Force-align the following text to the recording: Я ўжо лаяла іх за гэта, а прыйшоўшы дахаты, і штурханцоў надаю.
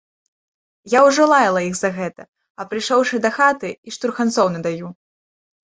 Я 0.93 0.99
ўжо 1.07 1.27
лаяла 1.33 1.61
іх 1.69 1.75
за 1.81 1.93
гэта, 1.99 2.27
а 2.63 2.67
прыйшоўшы 2.73 3.15
дахаты, 3.27 3.69
і 3.87 3.99
штурханцоў 3.99 4.47
надаю. 4.57 4.87